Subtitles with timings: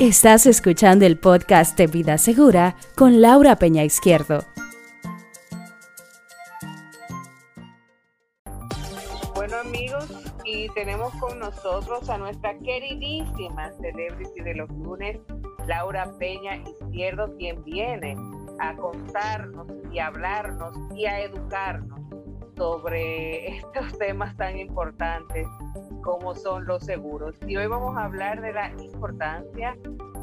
[0.00, 4.42] Estás escuchando el podcast de Vida Segura con Laura Peña Izquierdo.
[9.34, 10.06] Bueno amigos,
[10.46, 15.18] y tenemos con nosotros a nuestra queridísima celebrity de los lunes,
[15.66, 18.16] Laura Peña Izquierdo, quien viene
[18.58, 22.00] a contarnos y a hablarnos y a educarnos
[22.56, 25.46] sobre estos temas tan importantes
[26.10, 27.36] como son los seguros.
[27.46, 29.76] Y hoy vamos a hablar de la importancia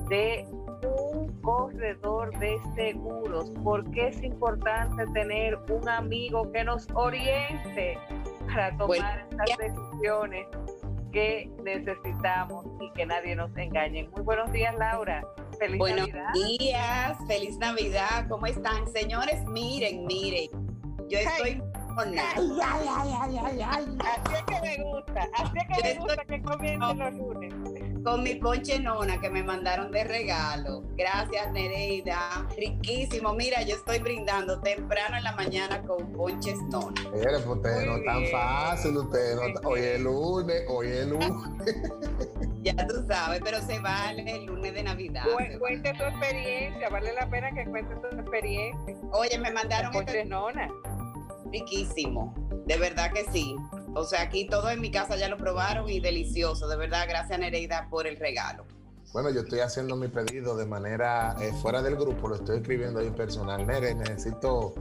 [0.09, 0.45] de
[0.83, 3.51] un corredor de seguros.
[3.63, 7.97] ¿Por qué es importante tener un amigo que nos oriente
[8.47, 10.45] para tomar estas decisiones
[11.13, 14.09] que necesitamos y que nadie nos engañe?
[14.09, 15.25] Muy buenos días, Laura.
[15.57, 18.27] Feliz buenos días, feliz Navidad.
[18.27, 19.41] ¿Cómo están, señores?
[19.45, 20.49] Miren, miren.
[21.09, 21.63] Yo estoy
[21.99, 22.15] Ay,
[22.63, 26.41] ay, ay, ay, ay, Así es que me gusta, así es que me gusta que
[26.43, 28.03] comiencen los lunes.
[28.03, 30.83] Con mi ponche nona que me mandaron de regalo.
[30.95, 32.47] Gracias, Nereida.
[32.55, 33.33] Riquísimo.
[33.33, 37.01] Mira, yo estoy brindando temprano en la mañana con ponches nona.
[37.11, 41.31] Mire, pues usted no es tan fácil, usted no, hoy es lunes, hoy es lunes.
[42.61, 45.23] ya tú sabes, pero se vale el lunes de Navidad.
[45.57, 48.95] cuente tu experiencia, vale la pena que cuentes tu experiencia.
[49.13, 49.91] Oye, me mandaron.
[49.91, 50.69] Ponches nona
[51.51, 52.33] riquísimo,
[52.65, 53.55] de verdad que sí.
[53.95, 57.39] O sea, aquí todo en mi casa ya lo probaron y delicioso, de verdad, gracias
[57.39, 58.65] Nereida por el regalo.
[59.13, 62.99] Bueno, yo estoy haciendo mi pedido de manera eh, fuera del grupo, lo estoy escribiendo
[62.99, 63.65] ahí personal.
[63.65, 64.73] Nere, necesito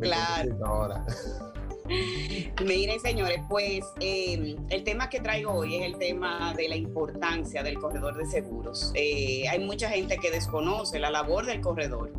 [0.00, 0.66] claro.
[0.66, 1.06] ahora.
[2.64, 7.62] Miren, señores, pues em, el tema que traigo hoy es el tema de la importancia
[7.62, 8.92] del corredor de seguros.
[8.94, 12.12] Eh, hay mucha gente que desconoce la labor del corredor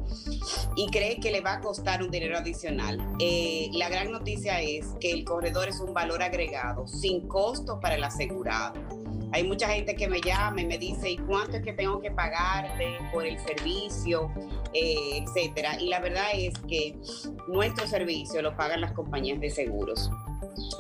[0.76, 3.00] y cree que le va a costar un dinero adicional.
[3.20, 7.96] Eh, la gran noticia es que el corredor es un valor agregado sin costo para
[7.96, 8.74] el asegurado.
[9.32, 12.12] Hay mucha gente que me llama y me dice, ¿y cuánto es que tengo que
[12.12, 14.32] pagarte por el servicio?
[14.74, 15.80] Eh, etcétera.
[15.80, 16.96] Y la verdad es que
[17.48, 20.10] nuestro servicio lo pagan las compañías de seguros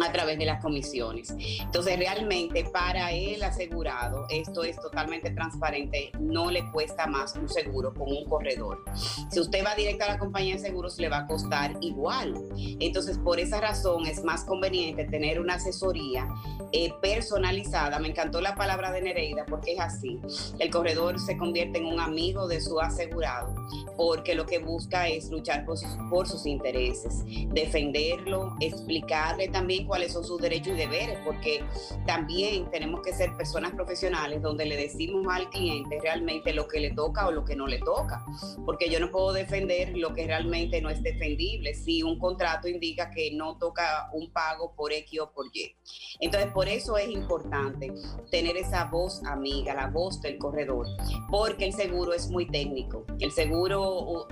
[0.06, 1.34] a través de las comisiones.
[1.59, 7.94] Entonces, realmente para el asegurado, esto es totalmente transparente, no le cuesta más un seguro
[7.94, 8.84] con un corredor.
[9.31, 12.35] Si usted va directo a la compañía de seguros, le va a costar igual.
[12.80, 16.28] Entonces, por esa razón es más conveniente tener una asesoría
[16.72, 18.00] eh, personalizada.
[18.00, 20.19] Me encantó la palabra de Nereida porque es así.
[20.59, 23.56] El corredor se convierte en un amigo de su asegurado
[23.96, 30.14] porque lo que busca es luchar por sus, por sus intereses, defenderlo, explicarle también cuáles
[30.14, 31.64] son sus derechos y deberes, porque
[32.06, 36.92] también tenemos que ser personas profesionales donde le decimos al cliente realmente lo que le
[36.92, 38.25] toca o lo que no le toca,
[38.66, 43.12] porque yo no puedo defender lo que realmente no es defendible si un contrato indica
[43.12, 45.75] que no toca un pago por X o por Y.
[46.19, 47.94] Entonces, por eso es importante
[48.31, 50.88] tener esa voz amiga, la voz del corredor,
[51.30, 53.06] porque el seguro es muy técnico.
[53.19, 54.28] El seguro, o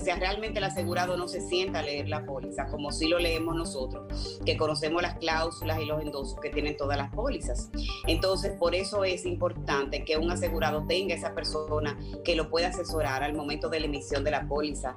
[0.00, 3.54] sea, realmente el asegurado no se sienta a leer la póliza como si lo leemos
[3.54, 7.70] nosotros, que conocemos las cláusulas y los endosos que tienen todas las pólizas.
[8.06, 13.22] Entonces, por eso es importante que un asegurado tenga esa persona que lo pueda asesorar
[13.22, 14.96] al momento de la emisión de la póliza,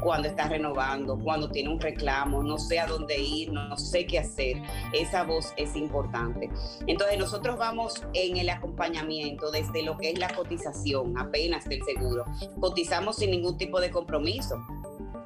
[0.00, 4.18] cuando está renovando, cuando tiene un reclamo, no sé a dónde ir, no sé qué
[4.18, 4.56] hacer.
[4.92, 6.50] Esa voz es importante.
[6.86, 12.24] Entonces, nosotros vamos en el acompañamiento desde lo que es la cotización apenas del seguro.
[12.60, 14.56] Cotizamos sin ningún tipo de compromiso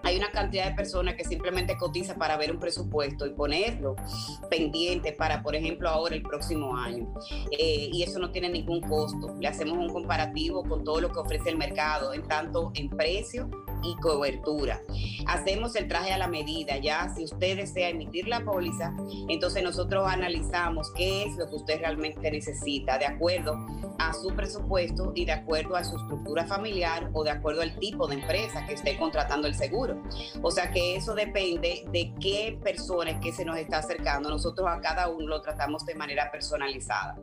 [0.02, 3.96] hay una cantidad de personas que simplemente cotiza para ver un presupuesto y ponerlo
[4.48, 7.12] pendiente para, por ejemplo, ahora el próximo año.
[7.50, 9.36] Eh, y eso no tiene ningún costo.
[9.40, 13.50] Le hacemos un comparativo con todo lo que ofrece el mercado, en tanto en precio
[13.82, 14.80] y cobertura.
[15.26, 18.94] Hacemos el traje a la medida, ya si usted desea emitir la póliza,
[19.28, 23.58] entonces nosotros analizamos qué es lo que usted realmente necesita de acuerdo
[23.98, 28.06] a su presupuesto y de acuerdo a su estructura familiar o de acuerdo al tipo
[28.06, 30.02] de empresa que esté contratando el seguro.
[30.42, 34.30] O sea que eso depende de qué persona que se nos está acercando.
[34.30, 37.18] Nosotros a cada uno lo tratamos de manera personalizada.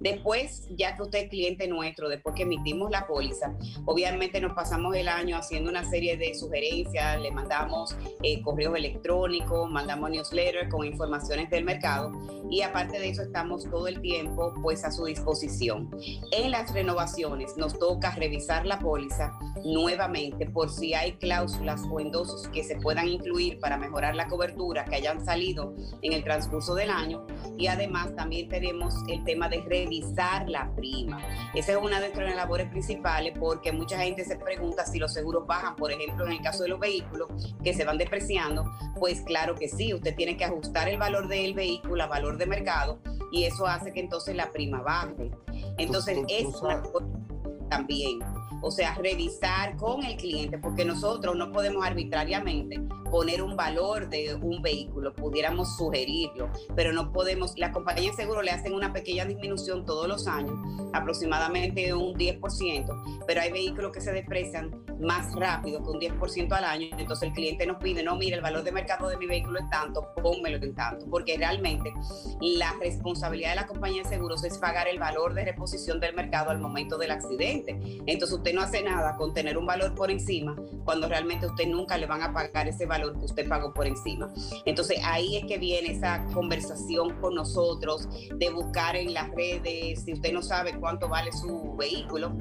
[0.00, 4.94] Después, ya que usted es cliente nuestro, después que emitimos la póliza, obviamente nos pasamos
[4.96, 10.84] el año haciendo una serie de sugerencias, le mandamos eh, correos electrónicos, mandamos newsletters con
[10.84, 12.10] informaciones del mercado
[12.50, 15.88] y aparte de eso estamos todo el tiempo pues a su disposición.
[16.32, 22.48] En las renovaciones nos toca revisar la póliza nuevamente por si hay cláusulas o endosos
[22.48, 26.90] que se puedan incluir para mejorar la cobertura que hayan salido en el transcurso del
[26.90, 27.24] año
[27.56, 31.20] y además también tenemos el tema de revisar la prima.
[31.54, 35.46] Esa es una de nuestras labores principales porque mucha gente se pregunta si los seguros
[35.46, 37.28] bajan por ejemplo, en el caso de los vehículos
[37.62, 38.64] que se van depreciando,
[38.98, 42.46] pues claro que sí, usted tiene que ajustar el valor del vehículo a valor de
[42.46, 42.98] mercado
[43.32, 45.30] y eso hace que entonces la prima baje.
[45.78, 46.46] Entonces, es
[47.68, 48.20] también.
[48.66, 52.80] O sea, revisar con el cliente, porque nosotros no podemos arbitrariamente
[53.10, 58.40] poner un valor de un vehículo, pudiéramos sugerirlo, pero no podemos, las compañías de seguro
[58.40, 60.54] le hacen una pequeña disminución todos los años,
[60.94, 66.64] aproximadamente un 10%, pero hay vehículos que se deprecian más rápido que un 10% al
[66.64, 69.58] año, entonces el cliente nos pide, no, mire, el valor de mercado de mi vehículo
[69.60, 71.92] es tanto, pónmelo en tanto, porque realmente
[72.40, 76.50] la responsabilidad de la compañía de seguros es pagar el valor de reposición del mercado
[76.50, 77.78] al momento del accidente.
[78.06, 81.98] Entonces usted no hace nada con tener un valor por encima cuando realmente usted nunca
[81.98, 84.32] le van a pagar ese valor que usted pagó por encima.
[84.64, 90.12] Entonces ahí es que viene esa conversación con nosotros de buscar en las redes, si
[90.12, 92.32] usted no sabe cuánto vale su vehículo,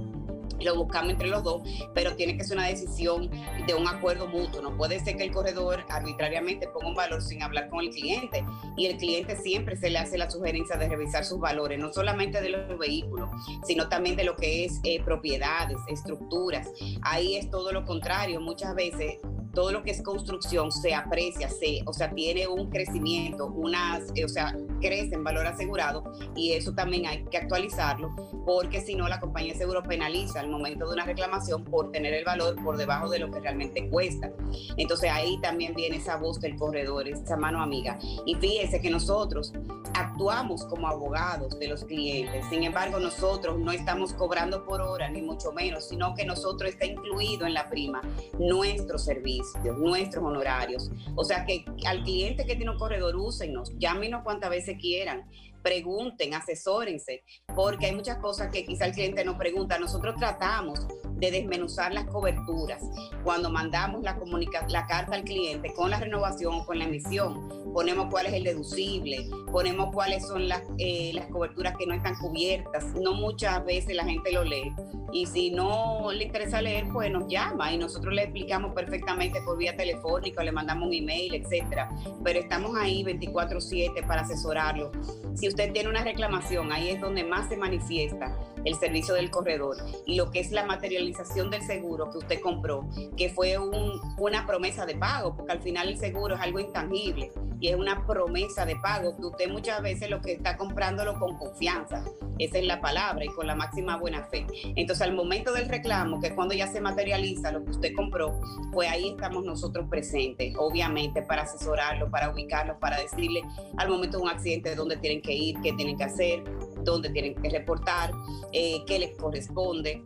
[0.64, 1.62] lo buscamos entre los dos,
[1.94, 3.30] pero tiene que ser una decisión
[3.66, 4.62] de un acuerdo mutuo.
[4.62, 8.46] No puede ser que el corredor arbitrariamente ponga un valor sin hablar con el cliente
[8.78, 12.42] y el cliente siempre se le hace la sugerencia de revisar sus valores, no solamente
[12.42, 13.30] de los vehículos,
[13.66, 16.70] sino también de lo que es eh, propiedades, estructuras.
[17.02, 18.42] Ahí es todo lo contrario.
[18.42, 19.18] Muchas veces
[19.54, 24.28] todo lo que es construcción se aprecia, se, o sea, tiene un crecimiento, unas, o
[24.28, 26.04] sea, crece en valor asegurado
[26.36, 28.14] y eso también hay que actualizarlo
[28.46, 32.14] porque si no la compañía de seguro penaliza al momento de una reclamación por tener
[32.14, 34.32] el valor por debajo de lo que realmente cuesta.
[34.76, 38.00] Entonces ahí también viene esa voz del corredor, esa mano amiga.
[38.26, 39.54] Y fíjese que nosotros
[39.94, 42.44] actuamos como abogados de los clientes.
[42.50, 46.86] Sin embargo, nosotros no estamos cobrando por hora, ni mucho menos, sino que nosotros está
[46.86, 48.02] incluido en la prima
[48.40, 49.43] nuestro servicio
[49.78, 50.92] nuestros honorarios.
[51.16, 55.30] O sea que al cliente que tiene un corredor, úsenos, llámenos cuantas veces quieran,
[55.62, 57.24] pregunten, asesórense,
[57.56, 59.80] porque hay muchas cosas que quizá el cliente no pregunta.
[59.80, 60.86] Nosotros tratamos
[61.24, 62.84] de desmenuzar las coberturas
[63.24, 64.20] cuando mandamos la,
[64.68, 67.50] la carta al cliente con la renovación, con la emisión.
[67.74, 72.16] Ponemos cuál es el deducible, ponemos cuáles son las, eh, las coberturas que no están
[72.16, 72.86] cubiertas.
[73.02, 74.74] No muchas veces la gente lo lee.
[75.14, 79.58] Y si no le interesa leer, pues nos llama y nosotros le explicamos perfectamente por
[79.58, 81.90] vía telefónica, le mandamos un email, etcétera.
[82.24, 84.92] Pero estamos ahí 24/7 para asesorarlo.
[85.36, 88.36] Si usted tiene una reclamación, ahí es donde más se manifiesta
[88.66, 92.88] el servicio del corredor y lo que es la materialización del seguro que usted compró,
[93.16, 97.70] que fue una promesa de pago, porque al final el seguro es algo intangible y
[97.70, 102.04] es una promesa de pago que usted muchas veces lo que está comprándolo con confianza,
[102.40, 104.46] esa es la palabra y con la máxima buena fe.
[104.76, 108.40] Entonces al momento del reclamo, que es cuando ya se materializa lo que usted compró,
[108.72, 113.44] pues ahí estamos nosotros presentes, obviamente para asesorarlo, para ubicarlo, para decirle
[113.78, 116.44] al momento de un accidente dónde tienen que ir, qué tienen que hacer,
[116.84, 118.12] dónde tienen que reportar,
[118.52, 120.04] eh, qué les corresponde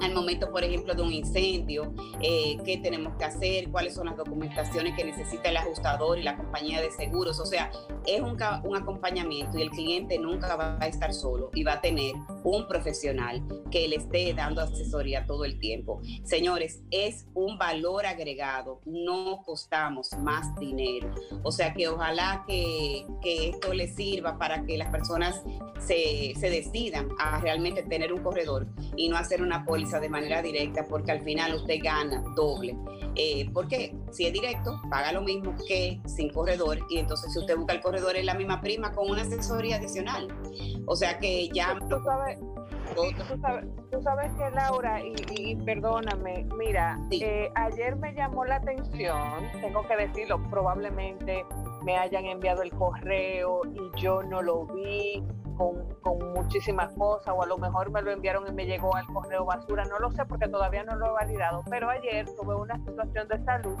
[0.00, 4.16] al momento, por ejemplo, de un incendio, eh, qué tenemos que hacer, cuáles son las
[4.16, 7.40] documentaciones que necesita el ajustador y la compañía de seguros.
[7.40, 7.70] O sea,
[8.06, 11.80] es un, un, acompañamiento y el cliente nunca va a estar solo y va a
[11.80, 12.14] tener
[12.44, 16.00] un profesional que le esté dando asesoría todo el tiempo.
[16.22, 21.12] Señores, es un valor agregado, no costamos más dinero.
[21.42, 25.42] O sea que ojalá que, que esto le sirva para que las personas
[25.78, 30.42] se, se decidan a realmente tener un corredor y no hacer una póliza de manera
[30.42, 32.76] directa porque al final usted gana doble.
[33.16, 37.56] Eh, porque si es directo, paga lo mismo que sin corredor y entonces si usted
[37.56, 40.28] busca el corredor es la misma prima con una asesoría adicional.
[40.86, 41.78] O sea que ya...
[43.90, 49.96] tú sabes, que Laura, y, perdóname, mira, eh, ayer me llamó la atención, tengo que
[49.96, 51.44] decirlo, probablemente
[51.84, 55.22] me hayan enviado el correo y yo no lo vi
[55.56, 59.06] con, con, muchísimas cosas o a lo mejor me lo enviaron y me llegó al
[59.06, 62.76] correo basura, no lo sé porque todavía no lo he validado, pero ayer tuve una
[62.84, 63.76] situación de salud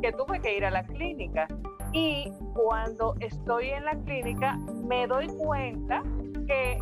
[0.00, 1.46] que tuve que ir a la clínica.
[1.92, 6.02] Y cuando estoy en la clínica me doy cuenta
[6.46, 6.78] que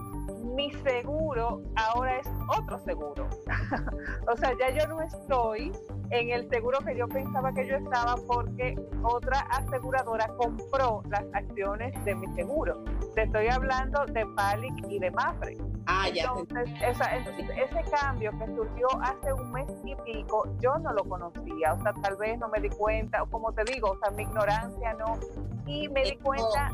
[0.56, 3.28] mi seguro ahora es otro seguro.
[4.32, 5.70] o sea, ya yo no estoy
[6.10, 11.92] en el seguro que yo pensaba que yo estaba porque otra aseguradora compró las acciones
[12.04, 12.82] de mi seguro.
[13.14, 15.58] Te estoy hablando de Palic y de Mafre.
[15.86, 16.24] Ah, ya.
[16.24, 21.74] Entonces, ese cambio que surgió hace un mes y pico, yo no lo conocía.
[21.74, 24.22] O sea, tal vez no me di cuenta, o como te digo, o sea, mi
[24.22, 25.18] ignorancia no.
[25.66, 26.70] Y me di cuenta.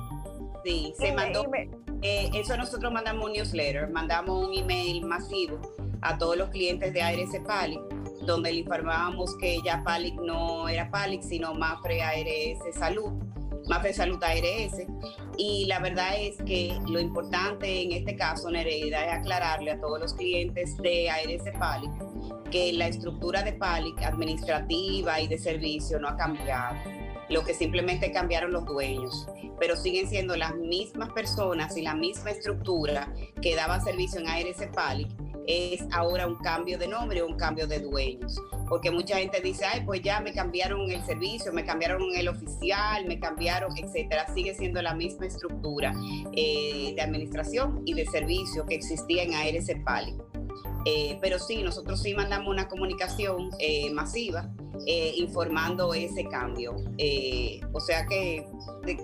[0.65, 1.45] Sí, se mandó.
[2.03, 5.61] Eh, eso nosotros mandamos un newsletter, mandamos un email masivo
[6.01, 7.81] a todos los clientes de ARS Palic,
[8.27, 13.13] donde le informábamos que ya Palic no era Palic, sino Mafre ARS Salud,
[13.69, 14.83] Mafre Salud ARS.
[15.39, 20.01] Y la verdad es que lo importante en este caso, Nereida, es aclararle a todos
[20.01, 21.93] los clientes de ARS Palic
[22.51, 26.77] que la estructura de Palic administrativa y de servicio no ha cambiado
[27.29, 32.31] lo que simplemente cambiaron los dueños, pero siguen siendo las mismas personas y la misma
[32.31, 35.11] estructura que daba servicio en ARS Palic
[35.47, 38.41] es ahora un cambio de nombre o un cambio de dueños.
[38.69, 43.07] Porque mucha gente dice, ay, pues ya me cambiaron el servicio, me cambiaron el oficial,
[43.07, 44.33] me cambiaron, etcétera.
[44.35, 45.95] Sigue siendo la misma estructura
[46.33, 50.15] eh, de administración y de servicio que existía en ARS Pali.
[50.85, 54.51] Eh, pero sí, nosotros sí mandamos una comunicación eh, masiva
[54.87, 56.75] informando ese cambio.
[57.73, 58.47] o sea que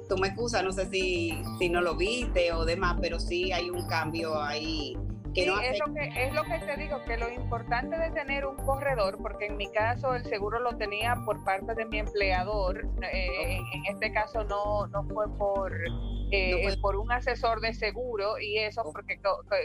[0.09, 3.71] tú me excusas, no sé si, si no lo viste o demás, pero sí hay
[3.71, 4.97] un cambio ahí
[5.35, 9.19] es, lo que, es lo que te digo, que lo importante de tener un corredor,
[9.19, 13.87] porque en mi caso el seguro lo tenía por parte de mi empleador, eh, en,
[13.87, 15.73] este caso no, no fue por,
[16.31, 19.21] eh, por un asesor de seguro y eso porque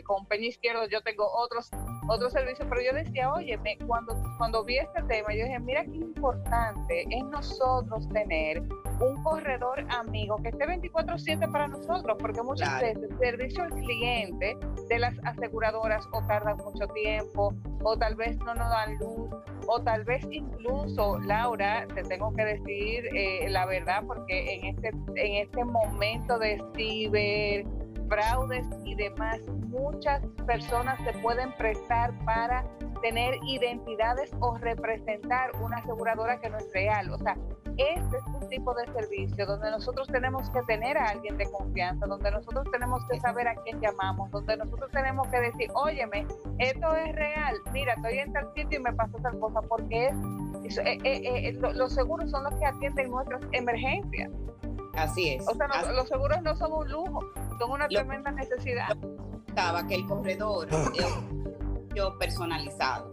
[0.06, 1.70] con, Peña Izquierdo yo tengo otros
[2.08, 5.96] otros servicios, pero yo decía, oye, cuando, cuando vi este tema, yo dije, mira qué
[5.96, 8.62] importante es nosotros tener
[9.00, 14.58] un corredor amigo que esté 24/7 para nosotros, porque muchas veces el servicio al cliente
[14.90, 17.54] de las aseguradoras o tardan mucho tiempo,
[17.84, 19.30] o tal vez no nos dan luz,
[19.68, 24.90] o tal vez incluso, Laura, te tengo que decir eh, la verdad, porque en este,
[25.16, 27.66] en este momento de ciber,
[28.08, 32.66] fraudes y demás, muchas personas se pueden prestar para
[33.02, 37.12] tener identidades o representar una aseguradora que no es real.
[37.12, 37.36] O sea,
[37.78, 42.06] este es un tipo de servicio donde nosotros tenemos que tener a alguien de confianza,
[42.06, 46.28] donde nosotros tenemos que saber a quién llamamos, donde nosotros tenemos que decir, óyeme,
[46.60, 50.08] esto es real, mira, estoy en tal sitio y me pasó tal cosa, porque
[50.64, 54.32] es, eh, eh, eh, los seguros son los que atienden nuestras emergencias.
[54.96, 55.48] Así es.
[55.48, 57.22] O sea, los seguros no son un lujo,
[57.60, 58.96] son una tremenda necesidad.
[59.48, 60.68] Estaba que el corredor
[61.96, 63.10] yo personalizado.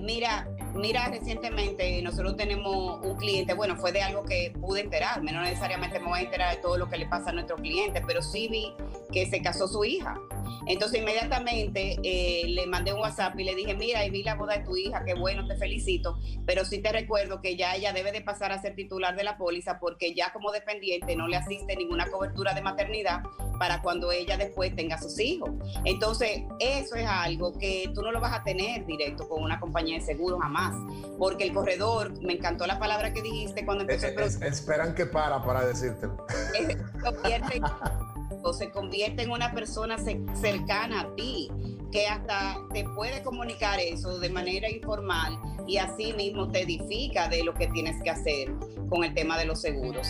[0.00, 5.42] mira, Mira, recientemente nosotros tenemos un cliente, bueno, fue de algo que pude enterarme, no
[5.42, 8.22] necesariamente me voy a enterar de todo lo que le pasa a nuestro cliente, pero
[8.22, 8.72] sí vi
[9.12, 10.18] que se casó su hija.
[10.66, 14.58] Entonces inmediatamente eh, le mandé un WhatsApp y le dije, mira, y vi la boda
[14.58, 18.12] de tu hija, qué bueno, te felicito, pero sí te recuerdo que ya ella debe
[18.12, 21.76] de pasar a ser titular de la póliza porque ya como dependiente no le asiste
[21.76, 23.22] ninguna cobertura de maternidad
[23.58, 25.50] para cuando ella después tenga sus hijos.
[25.84, 29.98] Entonces, eso es algo que tú no lo vas a tener directo con una compañía
[29.98, 30.74] de seguros jamás,
[31.18, 35.42] porque el corredor, me encantó la palabra que dijiste cuando empezó el Esperan que para
[35.42, 36.06] para decirte
[38.42, 41.50] o se convierte en una persona cercana a ti,
[41.90, 47.44] que hasta te puede comunicar eso de manera informal y así mismo te edifica de
[47.44, 48.52] lo que tienes que hacer
[48.88, 50.08] con el tema de los seguros.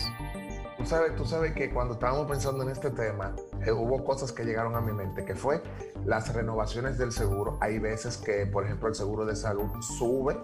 [0.77, 3.35] Tú sabes, tú sabes que cuando estábamos pensando en este tema,
[3.65, 5.61] eh, hubo cosas que llegaron a mi mente, que fue
[6.05, 7.59] las renovaciones del seguro.
[7.61, 10.37] Hay veces que, por ejemplo, el seguro de salud sube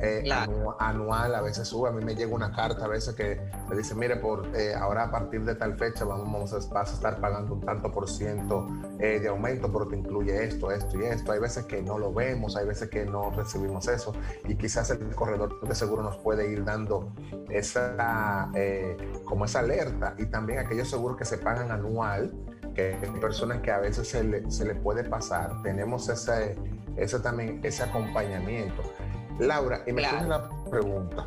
[0.00, 0.24] eh,
[0.78, 1.88] anual, a veces sube.
[1.88, 5.04] A mí me llega una carta a veces que me dice, mire, por eh, ahora
[5.04, 8.66] a partir de tal fecha vamos, a, vas a estar pagando un tanto por ciento
[8.98, 11.32] de aumento, pero te incluye esto, esto y esto.
[11.32, 14.12] Hay veces que no lo vemos, hay veces que no recibimos eso
[14.46, 17.12] y quizás el corredor de seguro nos puede ir dando
[17.48, 18.50] esa,
[19.24, 22.32] como esa alerta y también aquellos seguros que se pagan anual
[22.74, 25.62] que hay personas que a veces se le, se le puede pasar.
[25.62, 26.56] Tenemos ese,
[26.96, 28.82] ese también, ese acompañamiento.
[29.40, 30.26] Laura, y me claro.
[30.26, 31.24] una pregunta.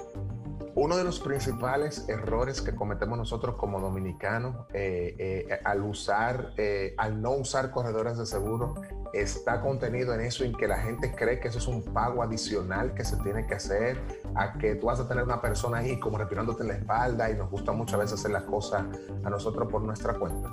[0.76, 6.96] Uno de los principales errores que cometemos nosotros como dominicanos eh, eh, al usar, eh,
[6.98, 8.76] al no usar corredores de seguro,
[9.14, 12.96] está contenido en eso, en que la gente cree que eso es un pago adicional
[12.96, 14.02] que se tiene que hacer,
[14.36, 17.36] a que tú vas a tener una persona ahí como respirándote en la espalda y
[17.36, 18.84] nos gusta muchas veces hacer las cosas
[19.24, 20.50] a nosotros por nuestra cuenta.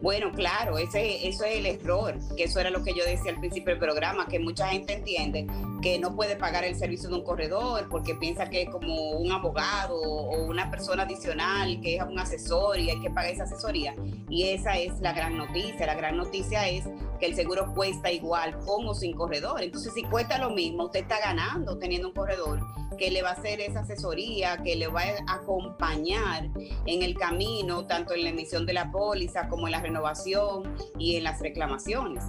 [0.00, 3.40] Bueno, claro, ese, eso es el error, que eso era lo que yo decía al
[3.40, 5.46] principio del programa, que mucha gente entiende
[5.82, 9.30] que no puede pagar el servicio de un corredor porque piensa que es como un
[9.30, 13.94] abogado o una persona adicional, que es un asesor y hay que pagar esa asesoría.
[14.28, 15.86] Y esa es la gran noticia.
[15.86, 16.84] La gran noticia es
[17.24, 19.62] que el seguro cuesta igual con o sin corredor.
[19.62, 22.60] Entonces, si cuesta lo mismo, usted está ganando teniendo un corredor
[22.98, 26.50] que le va a hacer esa asesoría, que le va a acompañar
[26.86, 31.16] en el camino, tanto en la emisión de la póliza como en la renovación y
[31.16, 32.22] en las reclamaciones.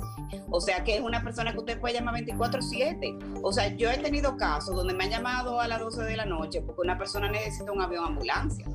[0.49, 3.17] O sea que es una persona que usted puede llamar 24/7.
[3.43, 6.25] O sea, yo he tenido casos donde me han llamado a las 12 de la
[6.25, 8.65] noche porque una persona necesita un avión ambulancia.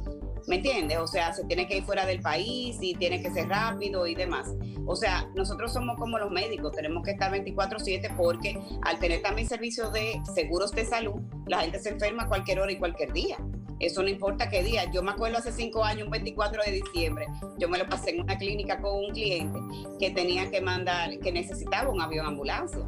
[0.46, 0.98] ¿Me entiendes?
[0.98, 4.14] O sea, se tiene que ir fuera del país y tiene que ser rápido y
[4.14, 4.48] demás.
[4.86, 9.48] O sea, nosotros somos como los médicos, tenemos que estar 24/7 porque al tener también
[9.48, 13.36] servicios de seguros de salud, la gente se enferma a cualquier hora y cualquier día.
[13.78, 14.90] Eso no importa qué día.
[14.90, 17.26] Yo me acuerdo hace cinco años, un 24 de diciembre,
[17.58, 19.58] yo me lo pasé en una clínica con un cliente
[19.98, 22.80] que tenía que mandar, que necesitaba un avión ambulancia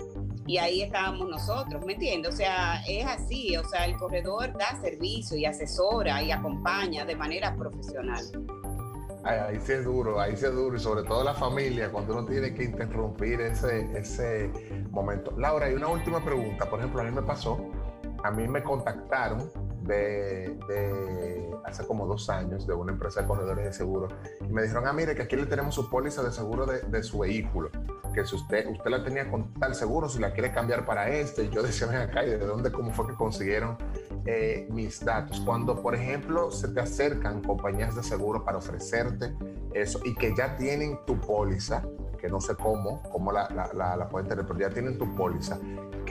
[0.52, 2.35] y ahí estábamos nosotros, ¿me entiendes?
[2.35, 7.16] O sea, es así, o sea, el corredor da servicio y asesora y acompaña de
[7.16, 8.23] manera profesional.
[9.25, 12.26] Ahí sí es duro, ahí sí es duro, y sobre todo la familia, cuando uno
[12.26, 14.50] tiene que interrumpir ese, ese
[14.90, 15.32] momento.
[15.38, 16.68] Laura, hay una última pregunta.
[16.68, 17.59] Por ejemplo, a mí me pasó,
[18.23, 19.50] a mí me contactaron
[19.85, 24.09] de, hace como dos años de una empresa de corredores de seguro
[24.42, 27.02] y me dijeron, ah, mire, que aquí le tenemos su póliza de seguro de, de
[27.02, 27.71] su vehículo,
[28.12, 31.49] que si usted, usted la tenía con tal seguro, si la quiere cambiar para este,
[31.50, 33.76] yo decía, ven acá, ¿y de dónde, cómo fue que consiguieron
[34.26, 35.40] eh, mis datos?
[35.40, 39.35] Cuando, por ejemplo, se te acercan compañías de seguro para ofrecerte
[39.75, 41.83] eso y que ya tienen tu póliza,
[42.19, 45.59] que no sé cómo, cómo la, la, pueden tener, pero ya tienen tu póliza.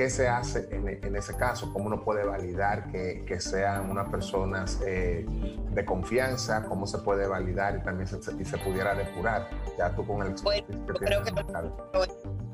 [0.02, 1.72] ¿Qué se hace en, en ese caso?
[1.72, 6.66] ¿Cómo uno puede validar que, que sean unas personas eh, de confianza?
[6.68, 9.48] ¿Cómo se puede validar y también se, y se pudiera depurar?
[9.78, 11.32] Ya tú con el bueno, que creo que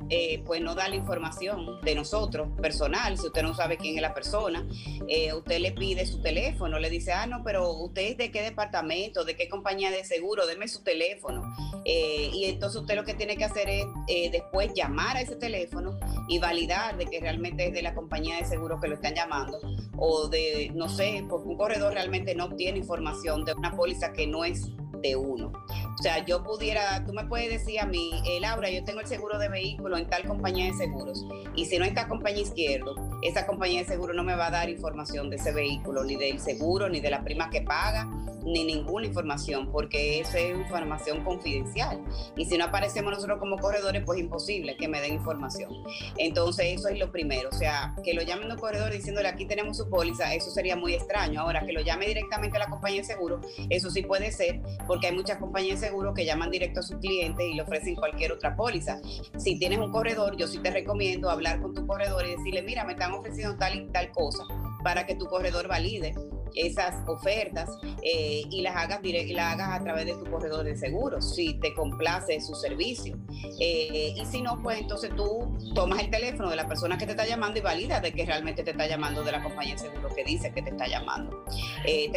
[0.10, 4.02] eh, pues no da la información de nosotros, personal, si usted no sabe quién es
[4.02, 4.68] la persona,
[5.08, 8.42] eh, usted le pide su teléfono, le dice, ah, no, pero usted es de qué
[8.42, 11.44] departamento, de qué compañía de seguro, deme su teléfono.
[11.86, 15.36] Eh, y entonces usted lo que tiene que hacer es eh, después llamar a ese
[15.36, 15.98] teléfono
[16.28, 19.60] y validar de que realmente es de la compañía de seguro que lo están llamando
[19.98, 24.28] o de, no sé, porque un corredor realmente no obtiene información de una póliza que
[24.28, 24.68] no es
[25.02, 25.52] de uno.
[26.00, 29.08] O sea, yo pudiera, tú me puedes decir a mí, eh, Laura, yo tengo el
[29.08, 31.26] seguro de vehículo en tal compañía de seguros.
[31.56, 34.70] Y si no está compañía izquierdo, esa compañía de seguro no me va a dar
[34.70, 38.08] información de ese vehículo, ni del seguro, ni de la prima que paga,
[38.48, 42.00] ni ninguna información, porque esa es información confidencial.
[42.36, 45.72] Y si no aparecemos nosotros como corredores, pues imposible que me den información.
[46.18, 47.50] Entonces, eso es lo primero.
[47.50, 50.94] O sea, que lo llamen un corredor diciéndole aquí tenemos su póliza, eso sería muy
[50.94, 51.42] extraño.
[51.42, 55.08] Ahora, que lo llame directamente a la compañía de seguro, eso sí puede ser, porque
[55.08, 58.32] hay muchas compañías de seguro que llaman directo a sus clientes y le ofrecen cualquier
[58.34, 59.00] otra póliza.
[59.38, 62.84] Si tienes un corredor, yo sí te recomiendo hablar con tu corredor y decirle, mira,
[62.84, 64.44] me están ofreciendo tal y tal cosa
[64.84, 66.14] para que tu corredor valide
[66.56, 67.70] esas ofertas
[68.02, 71.54] eh, y las hagas y las hagas a través de tu corredor de seguros, si
[71.60, 73.18] te complace su servicio.
[73.60, 77.12] Eh, y si no, pues entonces tú tomas el teléfono de la persona que te
[77.12, 80.10] está llamando y valida de que realmente te está llamando de la compañía de seguro
[80.16, 81.46] que dice que te está llamando.
[81.86, 82.12] Eh,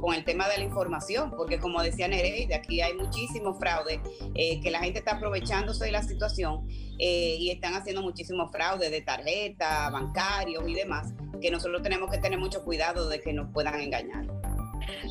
[0.00, 4.00] con el tema de la información, porque como decía Nereida, aquí hay muchísimo fraude,
[4.34, 6.66] eh, que la gente está aprovechándose de la situación
[6.98, 12.18] eh, y están haciendo muchísimos fraudes de tarjeta, bancarios y demás, que nosotros tenemos que
[12.18, 14.26] tener mucho cuidado de que nos puedan engañar.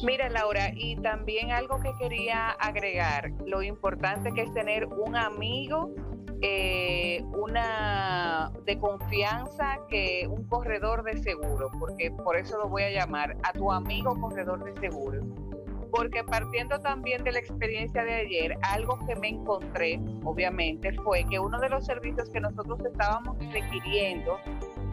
[0.02, 5.94] Mira, Laura, y también algo que quería agregar, lo importante que es tener un amigo
[6.46, 12.90] eh, una de confianza que un corredor de seguro, porque por eso lo voy a
[12.92, 15.22] llamar a tu amigo corredor de seguro.
[15.90, 21.40] Porque partiendo también de la experiencia de ayer, algo que me encontré, obviamente, fue que
[21.40, 24.38] uno de los servicios que nosotros estábamos requiriendo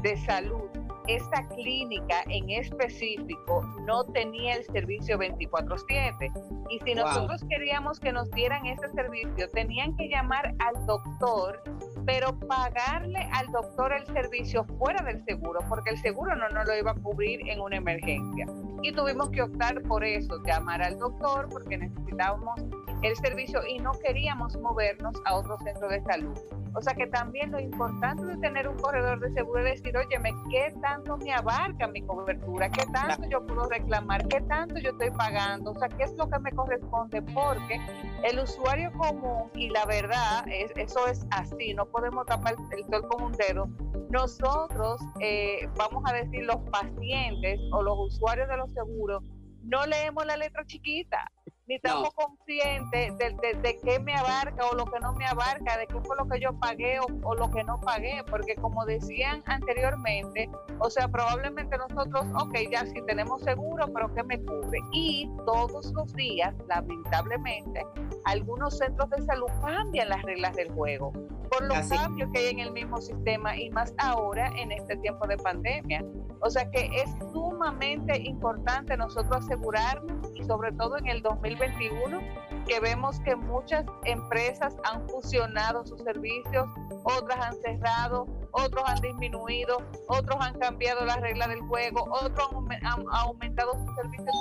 [0.02, 0.70] de salud
[1.06, 6.30] esta clínica en específico no tenía el servicio 24/7.
[6.68, 11.62] Y si nosotros queríamos que nos dieran ese servicio, tenían que llamar al doctor,
[12.06, 16.76] pero pagarle al doctor el servicio fuera del seguro, porque el seguro no nos lo
[16.76, 18.46] iba a cubrir en una emergencia.
[18.82, 22.60] Y tuvimos que optar por eso, llamar al doctor, porque necesitábamos
[23.02, 26.38] el servicio y no queríamos movernos a otro centro de salud.
[26.74, 30.16] O sea que también lo importante de tener un corredor de seguro es decir, oye,
[30.50, 32.70] ¿qué tanto me abarca mi cobertura?
[32.70, 34.26] ¿Qué tanto yo puedo reclamar?
[34.28, 35.72] ¿Qué tanto yo estoy pagando?
[35.72, 37.22] O sea, ¿qué es lo que me corresponde?
[37.22, 37.80] Porque
[38.24, 43.06] el usuario común, y la verdad, es, eso es así, no podemos tapar el sol
[43.09, 43.68] con un dedo.
[44.11, 49.22] Nosotros, eh, vamos a decir, los pacientes o los usuarios de los seguros,
[49.62, 51.30] no leemos la letra chiquita
[51.70, 55.87] ni estamos conscientes de, de, qué me abarca o lo que no me abarca, de
[55.87, 60.50] qué fue lo que yo pagué o, lo que no pagué, porque como decían anteriormente,
[60.80, 64.80] o sea, probablemente nosotros, ok, ya sí tenemos seguro, pero ¿qué me cubre?
[64.90, 67.87] Y todos los días, lamentablemente,
[68.24, 71.12] algunos centros de salud cambian las reglas del juego
[71.50, 75.26] por los cambios que hay en el mismo sistema y más ahora en este tiempo
[75.26, 76.04] de pandemia.
[76.42, 77.11] O sea que es
[77.60, 82.18] sumamente importante nosotros asegurarnos y sobre todo en el 2021
[82.66, 86.66] que vemos que muchas empresas han fusionado sus servicios,
[87.04, 89.76] otras han cerrado, otros han disminuido,
[90.08, 92.48] otros han cambiado las reglas del juego, otros
[92.82, 94.34] han, aumentado sus servicios.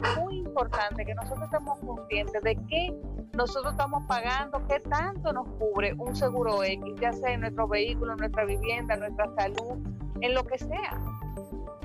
[0.00, 2.92] Es muy importante que nosotros estemos conscientes de que
[3.34, 8.12] nosotros estamos pagando, qué tanto nos cubre un seguro X, ya sea en nuestro vehículo,
[8.12, 9.78] en nuestra vivienda, en nuestra salud,
[10.20, 11.15] en lo que sea.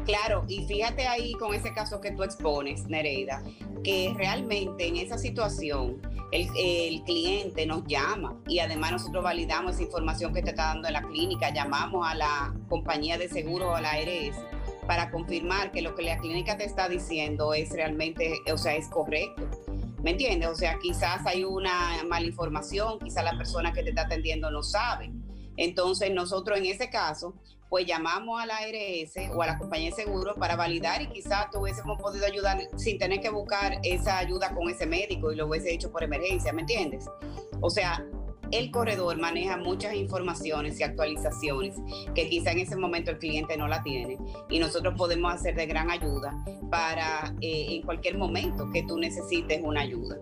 [0.06, 3.44] Claro, y fíjate ahí con ese caso que tú expones, Nereida,
[3.84, 10.34] que realmente en esa situación el, cliente nos llama y además nosotros validamos esa información
[10.34, 13.82] que te está dando en la clínica, llamamos a la compañía de seguro o a
[13.82, 14.38] la ARS
[14.88, 18.88] para confirmar que lo que la clínica te está diciendo es realmente, o sea, es
[18.88, 19.48] correcto.
[20.02, 20.50] ¿Me entiendes?
[20.50, 24.64] O sea, quizás hay una mala información, quizás la persona que te está atendiendo no
[24.64, 25.12] sabe.
[25.58, 27.36] Entonces nosotros en ese caso,
[27.72, 31.50] pues llamamos a la ARS o a la compañía de seguro para validar y quizás
[31.52, 35.74] tuviésemos podido ayudar sin tener que buscar esa ayuda con ese médico y lo hubiese
[35.74, 37.06] hecho por emergencia, ¿me entiendes?
[37.62, 38.06] O sea,
[38.52, 41.78] el corredor maneja muchas informaciones y actualizaciones
[42.14, 44.18] que quizá en ese momento el cliente no la tiene
[44.50, 46.36] y nosotros podemos hacer de gran ayuda
[46.70, 50.18] para eh, en cualquier momento que tú necesites una ayuda.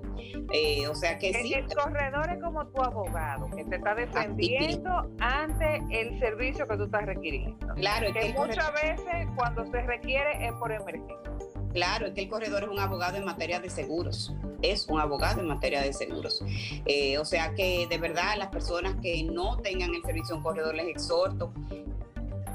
[0.51, 1.53] Eh, o sea que sí.
[1.53, 6.83] El corredor es como tu abogado que te está defendiendo ante el servicio que tú
[6.83, 7.67] estás requiriendo.
[7.75, 11.17] Claro, que, muchas veces cuando se requiere es por emergencia.
[11.73, 14.33] Claro, es que el corredor es un abogado en materia de seguros,
[14.63, 16.43] es un abogado en materia de seguros.
[16.85, 20.43] Eh, o sea que de verdad las personas que no tengan el servicio de un
[20.43, 21.53] corredor les exhorto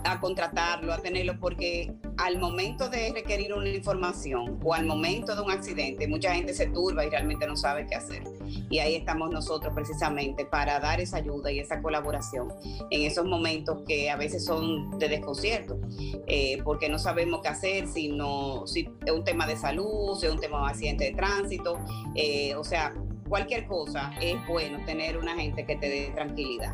[0.05, 5.43] a contratarlo, a tenerlo, porque al momento de requerir una información o al momento de
[5.43, 8.23] un accidente, mucha gente se turba y realmente no sabe qué hacer.
[8.71, 12.53] Y ahí estamos nosotros precisamente para dar esa ayuda y esa colaboración
[12.91, 15.79] en esos momentos que a veces son de desconcierto,
[16.27, 20.27] eh, porque no sabemos qué hacer, si, no, si es un tema de salud, si
[20.27, 21.79] es un tema de accidente de tránsito,
[22.15, 22.95] eh, o sea,
[23.29, 26.73] cualquier cosa es bueno tener una gente que te dé tranquilidad.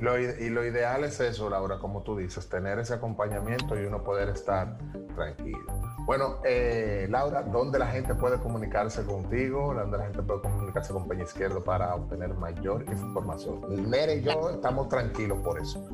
[0.00, 4.28] Y lo ideal es eso, Laura, como tú dices, tener ese acompañamiento y uno poder
[4.28, 4.78] estar
[5.16, 5.58] tranquilo.
[6.06, 9.74] Bueno, eh, Laura, ¿dónde la gente puede comunicarse contigo?
[9.74, 13.90] ¿Dónde la gente puede comunicarse con Peña Izquierdo para obtener mayor información?
[13.90, 15.84] Mere y yo estamos tranquilos por eso.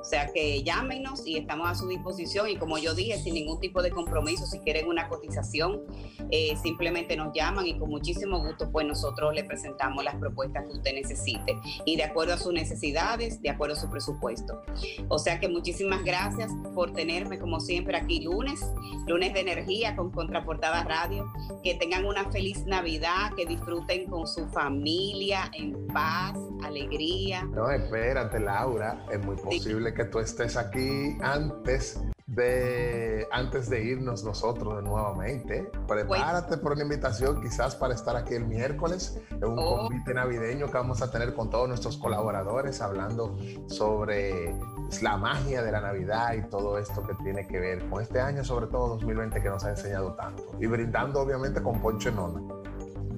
[0.00, 3.60] O sea que llámenos y estamos a su disposición y como yo dije, sin ningún
[3.60, 5.82] tipo de compromiso, si quieren una cotización,
[6.30, 10.72] eh, simplemente nos llaman y con muchísimo gusto pues nosotros le presentamos las propuestas que
[10.72, 14.62] usted necesite y de acuerdo a sus necesidades, de acuerdo a su presupuesto.
[15.08, 18.60] O sea que muchísimas gracias por tenerme como siempre aquí lunes,
[19.06, 21.30] lunes de energía con Contraportada Radio.
[21.62, 27.44] Que tengan una feliz Navidad, que disfruten con su familia en paz, alegría.
[27.44, 32.00] No, espérate Laura, es muy posible que tú estés aquí antes
[32.30, 35.70] de, antes de irnos nosotros nuevamente.
[35.88, 39.88] Prepárate por una invitación quizás para estar aquí el miércoles en un oh.
[39.88, 44.54] convite navideño que vamos a tener con todos nuestros colaboradores hablando sobre
[45.02, 48.44] la magia de la Navidad y todo esto que tiene que ver con este año,
[48.44, 50.44] sobre todo 2020 que nos ha enseñado tanto.
[50.60, 52.40] Y brindando obviamente con Poncho Nona.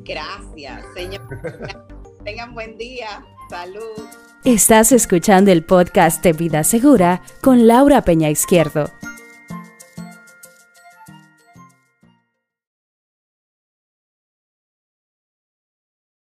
[0.04, 1.22] Gracias, señor.
[2.24, 3.24] Tengan buen día.
[3.50, 4.31] Salud.
[4.44, 8.90] Estás escuchando el podcast de Vida Segura con Laura Peña Izquierdo.